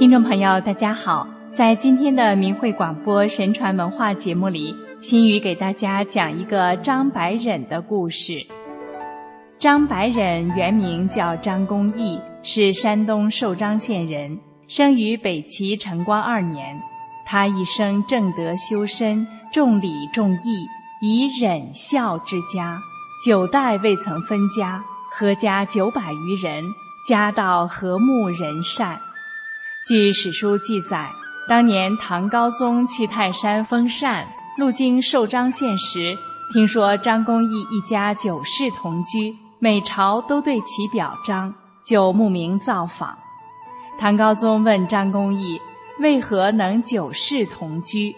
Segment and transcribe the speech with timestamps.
[0.00, 1.28] 听众朋友，大家好！
[1.52, 8.32] 在今天的明慧广播神传文化节目里，心语给大家讲一个张白忍的故事。
[9.58, 16.74] 张白忍原名叫张公义，是山东寿张县人，生于北齐成光二年。
[17.26, 20.64] 他一生正德修身，重礼重义，
[21.02, 22.80] 以忍孝之家，
[23.22, 24.82] 九代未曾分家，
[25.18, 26.64] 阖家九百余人，
[27.06, 28.98] 家道和睦仁善。
[29.88, 31.10] 据史书记载，
[31.48, 36.14] 当年唐高宗去泰山封禅，路经寿张县时，
[36.52, 43.16] 听说张公义一家九世同居，每朝都对其表彰，就慕名造访。
[43.98, 45.58] 唐高宗问张公义
[46.00, 48.14] ：“为何能九世同居？”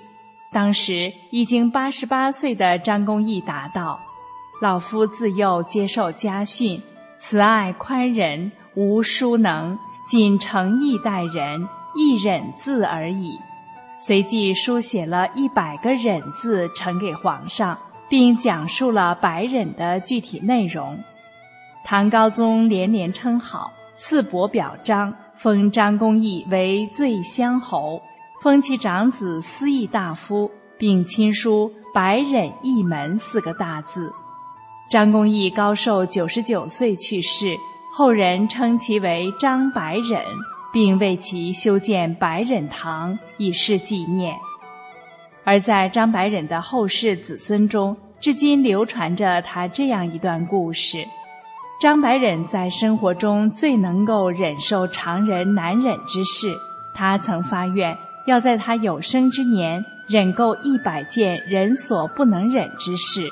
[0.53, 4.01] 当时已经八十八岁的张公义答道
[4.61, 6.83] ：“老夫自幼接受家训，
[7.21, 9.79] 慈爱宽仁，无殊能。”
[10.13, 13.41] 仅诚意待人，一忍字而已。
[13.99, 17.79] 随即书写了一百个忍字，呈给皇上，
[18.11, 20.99] 并讲述了白忍的具体内容。
[21.83, 27.99] 唐高宗连连称好，赐帛表彰，封张公义为醉乡侯，
[28.43, 34.13] 封其长子司议大夫，并亲书“白忍一门”四个大字。
[34.91, 37.57] 张公义高寿九十九岁去世。
[37.95, 40.25] 后人称其为张白忍，
[40.73, 44.35] 并为其修建白忍堂以示纪念。
[45.45, 51.05] 而在张白忍的后世子孙中，至今流传着他这样一段故事：
[51.83, 56.51] 张白忍在生活中最能够忍受常人难忍之事。
[56.95, 57.95] 他曾发愿，
[58.27, 63.29] 要在他有生之年忍够一百件人所不能忍之事。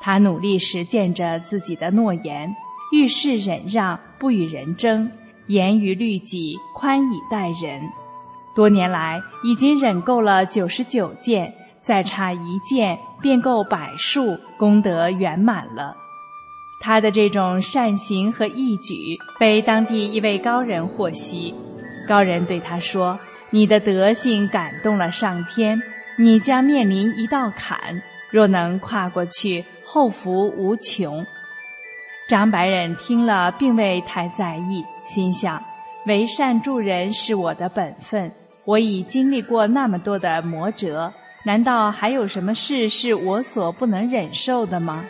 [0.00, 2.48] 他努力实践着自己的诺言。
[2.92, 5.08] 遇事忍让，不与人争；
[5.46, 7.82] 严于律己，宽以待人。
[8.54, 15.94] 多年来，已经忍够了九十九件，再差一件便够百数，功德圆满了。
[16.80, 21.54] 他的这种善行和义举，被当地一位高人获悉。
[22.06, 23.18] 高人对他说
[23.50, 25.80] ：“你的德性感动了上天，
[26.18, 27.78] 你将面临一道坎，
[28.30, 31.26] 若能跨过去，后福无穷。”
[32.28, 35.62] 张白忍听了，并未太在意，心想：
[36.06, 38.32] 为善助人是我的本分，
[38.64, 41.12] 我已经历过那么多的磨折，
[41.44, 45.04] 难道还有什么事是我所不能忍受的吗？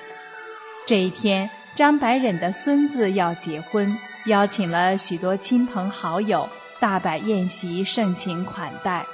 [0.86, 3.96] 这一天，张白忍的孙子要结婚，
[4.26, 6.46] 邀请了许多亲朋好友，
[6.78, 9.06] 大摆宴席，盛情款待。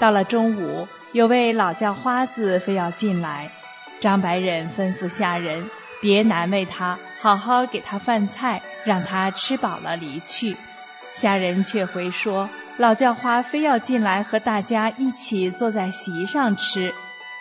[0.00, 3.50] 到了中午，有位老叫花子非要进来，
[4.00, 5.68] 张白忍吩咐下人。
[6.00, 10.56] 别难为他，好好给他饭菜，让他吃饱了离去。
[11.12, 16.92] 下人却回说，老叫花非要进来和大家一起坐在席上吃。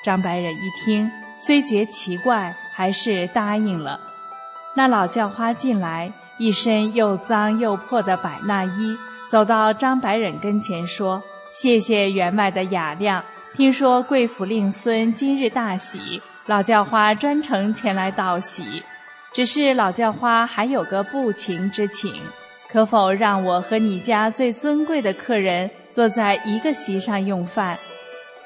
[0.04, 4.00] 张白忍一听，虽觉奇怪，还是答应了。
[4.76, 11.22] 那老叫花进来，一身又脏又破的百纳衣，走到张白忍跟前说
[11.52, 13.24] ：“谢谢员外的雅量，
[13.56, 18.84] 听说贵府令孙今日大喜。”老叫花专程前来道喜，
[19.34, 22.14] 只是老叫花还有个不情之请，
[22.70, 27.76] 可否让我和你家最尊贵的客人坐在一个席上用饭？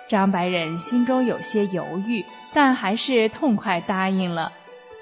[0.07, 4.49] 张白忍心中有些犹豫，但还是痛快答应了。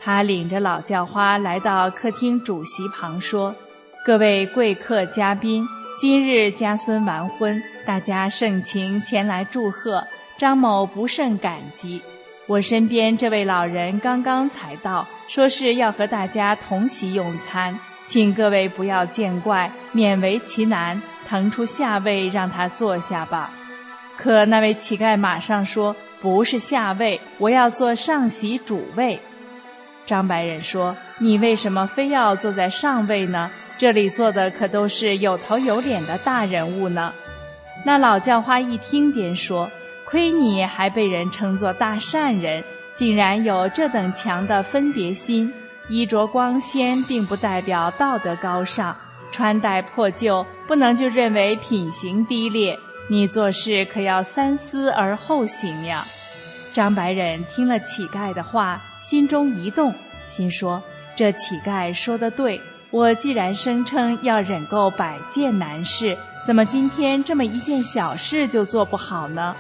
[0.02, 3.56] 他领着老叫花来到客厅主席旁说
[4.04, 5.64] ：“各位贵客嘉宾，
[6.00, 10.04] 今日家孙完婚，大家盛情前来祝贺，
[10.40, 12.02] 张某不胜感激。”
[12.48, 23.52] 我身边这位老人刚刚才到，说是要和大家同席用餐，请各位不要见怪，勉为其难，腾出下位让他坐下吧。
[24.16, 29.20] 可那位乞丐马上说：“不是下位，我要坐上席主位。”
[30.08, 33.52] 张白人说：“你为什么非要坐在上位呢？
[33.78, 37.14] 这里坐的可都是有头有脸的大人物呢。”
[37.86, 39.70] 那老叫花一听，便说。
[40.10, 42.64] 亏你还被人称作大善人，
[42.94, 45.54] 竟然有这等强的分别心。
[45.90, 48.96] 衣着光鲜并不代表道德高尚，
[49.32, 52.78] 穿戴破旧不能就认为品行低劣。
[53.10, 56.06] 你做事可要三思而后行呀。
[56.72, 59.94] 张白忍听了乞丐的话，心中一动，
[60.26, 60.82] 心说：
[61.18, 62.62] 这乞丐说的对，
[62.92, 69.54] 我既然声称要忍够百件难事，怎么今天这么一件小事就做不好呢？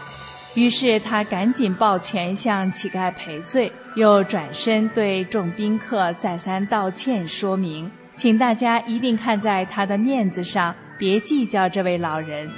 [0.57, 12.49] 于是他赶紧抱拳向乞丐赔罪，又转身对众宾客再三道歉，说明，请大家一定看在他的面子上，别计较这位老人。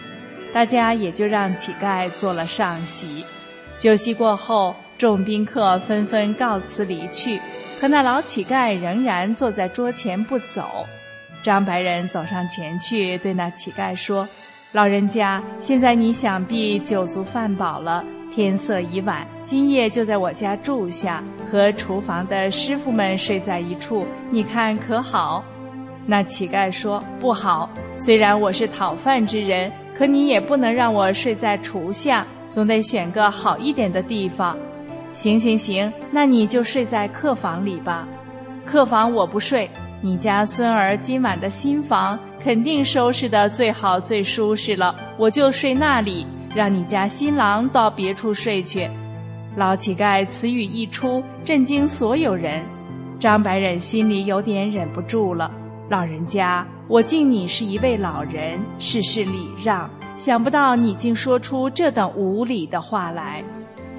[0.54, 3.26] 大家也就让乞丐做了上席。
[3.78, 7.38] 酒席过后，众宾客纷纷告辞离去，
[7.82, 10.88] 可那老乞丐仍然坐在桌前不走。
[11.42, 14.26] 张白人走上前去，对那乞丐说
[14.72, 25.44] ：“老人家，现在你想必酒足饭饱了，天色已晚，今夜就在我家住下，和厨房的师傅们睡在一处，你看可好？”
[26.06, 27.68] 那乞丐说：“不好，
[27.98, 34.56] 虽然我是讨饭之人。”可你也不能让我睡在厨下，总得选个好一点的地方。
[35.12, 38.08] 行行行，那你就睡在客房里吧。
[38.66, 39.70] 客房我不睡，
[40.02, 46.26] 你家孙儿今晚的新房肯定收拾的最好最舒适了，我就睡那里。
[46.56, 48.90] 让你家新郎到别处睡去。
[49.56, 52.64] 老乞丐此语一出，震惊所有人。
[53.20, 55.52] 张白忍心里有点忍不住了。
[55.90, 59.88] 老人家，我敬你是一位老人，事事礼让，
[60.18, 63.44] 想不到你竟说出这等无礼的话来。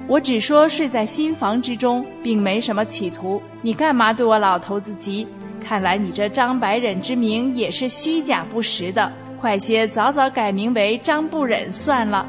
[0.07, 3.41] 我只说睡在新房之中，并没什么企图。
[3.61, 5.25] 你干嘛对我老头子急？
[5.71, 9.09] 看来你这张白忍之名也是虚假不实的，
[9.39, 12.27] 快些早早改名为张不忍算了。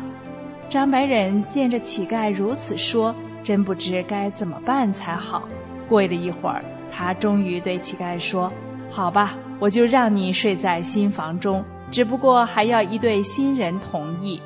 [0.71, 3.13] 张白忍见着乞丐如此说，
[3.43, 5.43] 真不知该怎么办才好。
[5.89, 6.63] 过了一会儿，
[6.93, 8.49] 他终于对乞丐说
[8.89, 14.41] ：“好吧。”我就让你睡在新房中，只不过还要一对新人同意。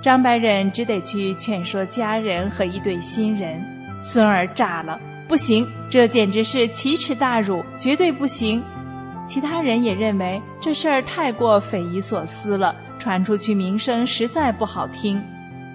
[0.00, 3.60] 张白忍只得去劝说家人和一对新人。
[4.00, 5.00] 孙儿炸了，
[5.30, 8.60] 不行，这简直是奇耻大辱，绝对不行。
[9.28, 15.22] 其他人也认为这事儿太过匪夷所思了，传出去名声实在不好听。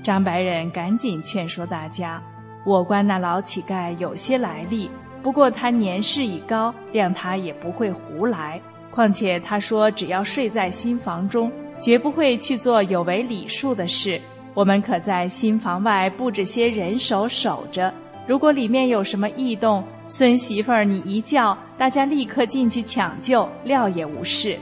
[0.03, 2.21] 张白忍赶紧劝说大家：
[2.65, 4.91] 我观那老乞丐有些来历。
[5.23, 8.59] 不过他年事已高，谅他也不会胡来。
[8.91, 11.49] 况且他说只要睡在新房中，
[11.79, 14.19] 绝不会去做有违礼数的事。
[14.53, 17.93] 我们可在新房外布置些人手守着。
[18.27, 24.57] 如果里面有什么异动，孙媳妇儿你一叫，大家立刻进去抢救，料也无事。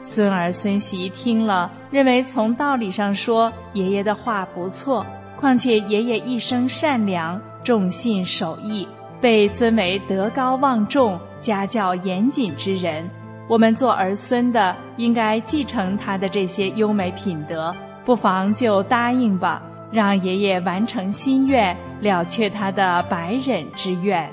[0.00, 5.04] 孙儿孙媳听了，认为从道理上说，爷爷的话不错。
[5.36, 8.86] 况且爷爷一生善良，重信守义。
[9.20, 13.06] 被尊为德高望重、家教严谨之人，
[13.48, 17.70] 我们做儿孙的应该继承他的这些优美品德，
[18.02, 24.28] 不妨就答应吧，让爷爷完成心愿，了却他的白忍之愿。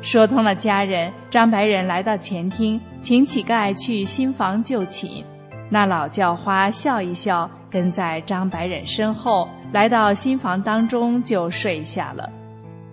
[0.00, 5.24] 说通了家人，张白忍来到前厅，请乞丐去新房就寝。
[5.70, 12.28] 那老叫花笑一笑，跟在张白忍身后，来到新房当中就睡下了。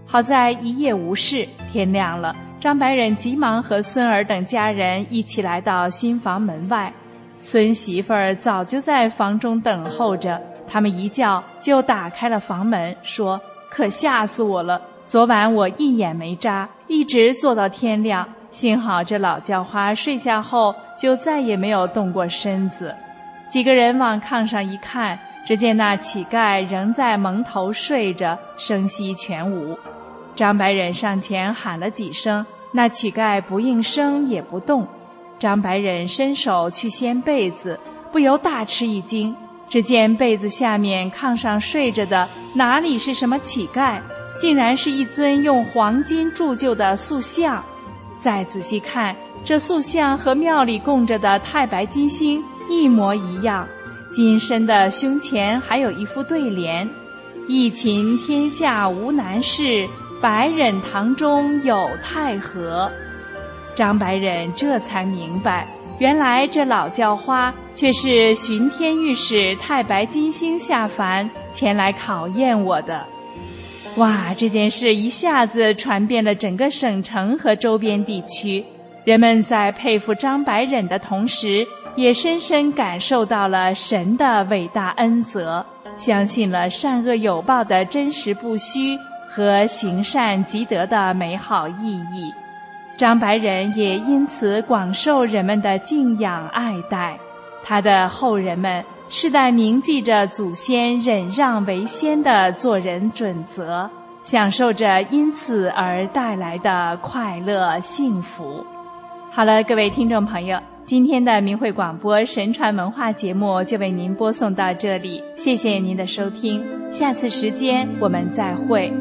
[0.06, 6.92] 好在一夜无事，天亮了，张白忍急忙和孙儿等家人一起来到新房门外。
[7.38, 10.42] 孙媳妇儿早就在房中等候着，
[10.72, 13.40] 他们一叫就打开了房门，说
[13.70, 14.82] ：“可吓死我了！
[15.06, 18.26] 昨晚我一眼没眨，一直坐到天亮。
[18.52, 22.96] 幸好这老叫花睡下后就再也没有动过身子。”
[23.52, 29.78] 几个人往炕上一看，只见那乞丐仍在蒙头睡着，声息全无。
[30.34, 34.88] 张白忍上前喊了几声，那乞丐不应声也不动。
[35.38, 37.78] 张白忍伸手去掀被子，
[38.10, 39.36] 不由大吃一惊。
[39.72, 44.02] 只见被子下面炕上睡着的哪里是什么乞丐，
[44.38, 47.64] 竟然是一尊用黄金铸就的塑像。
[48.20, 53.66] 再仔细看，这塑像和庙里供着的太白金星一模一样，
[54.14, 56.86] 金身的胸前还有一副对联
[57.48, 59.88] ：“一勤天下无难事。”
[60.22, 62.92] 白忍堂中有太和，
[63.76, 65.66] 张白忍这才明白，
[66.02, 73.06] 原来这老叫花却是巡天御史太白金星下凡前来考验我的。
[73.98, 74.34] 哇！
[74.36, 78.66] 这件事一下子传遍了整个省城和周边地区，
[79.04, 81.64] 人们在佩服张白忍的同时，
[81.96, 85.64] 也深深感受到了神的伟大恩泽，
[85.96, 88.98] 相信了善恶有报的真实不虚。
[89.34, 92.34] 和行善积德的美好意义，
[93.02, 97.18] 张白忍也因此广受人们的敬仰爱戴。
[97.64, 103.90] 他的后人们世代铭记着祖先忍让为先的做人准则，
[104.22, 108.64] 享受着因此而带来的快乐幸福。
[109.32, 118.94] 好了，各位听众朋友，今天的明慧广播神传文化节目就为您播送到这里，谢谢您的收听，下次时间我们再会。